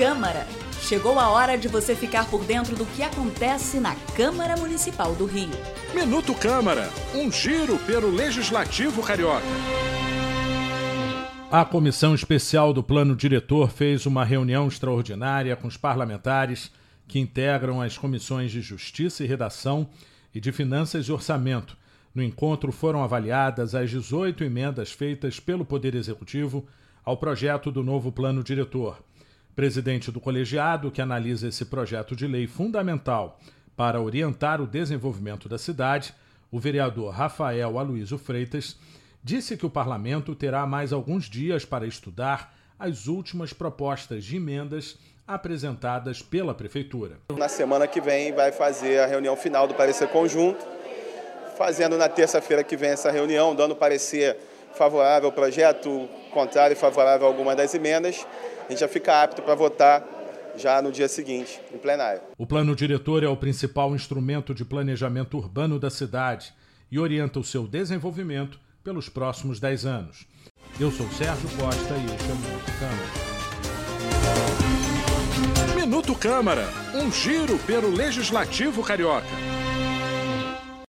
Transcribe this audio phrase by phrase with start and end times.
[0.00, 0.46] Câmara.
[0.80, 5.26] Chegou a hora de você ficar por dentro do que acontece na Câmara Municipal do
[5.26, 5.50] Rio.
[5.94, 9.44] Minuto Câmara, um giro pelo Legislativo Carioca.
[11.52, 16.72] A Comissão Especial do Plano Diretor fez uma reunião extraordinária com os parlamentares
[17.06, 19.86] que integram as comissões de Justiça e Redação
[20.34, 21.76] e de Finanças e Orçamento.
[22.14, 26.66] No encontro foram avaliadas as 18 emendas feitas pelo Poder Executivo
[27.04, 28.96] ao projeto do novo Plano Diretor.
[29.60, 33.38] Presidente do colegiado, que analisa esse projeto de lei fundamental
[33.76, 36.14] para orientar o desenvolvimento da cidade,
[36.50, 38.78] o vereador Rafael Aloysio Freitas,
[39.22, 44.96] disse que o parlamento terá mais alguns dias para estudar as últimas propostas de emendas
[45.28, 47.18] apresentadas pela Prefeitura.
[47.36, 50.66] Na semana que vem vai fazer a reunião final do parecer conjunto,
[51.58, 54.38] fazendo na terça-feira que vem essa reunião, dando parecer
[54.74, 58.26] favorável ao projeto, contrário e favorável a alguma das emendas,
[58.66, 60.04] a gente já fica apto para votar
[60.56, 62.20] já no dia seguinte, em plenário.
[62.36, 66.52] O plano diretor é o principal instrumento de planejamento urbano da cidade
[66.90, 70.26] e orienta o seu desenvolvimento pelos próximos 10 anos.
[70.78, 73.30] Eu sou Sérgio Costa e este é o Minuto Câmara.
[75.74, 79.26] Minuto Câmara, um giro pelo Legislativo Carioca.